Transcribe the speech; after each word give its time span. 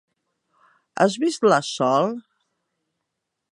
Has 1.05 1.17
vist 1.25 1.45
la 1.53 1.61
Sol? 1.69 2.11